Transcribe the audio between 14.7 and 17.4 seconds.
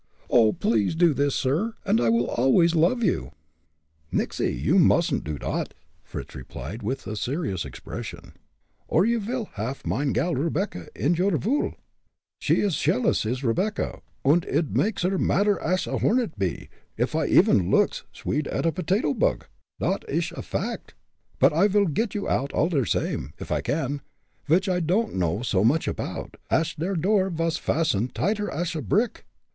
makes her madder ash a hornet bee, uff I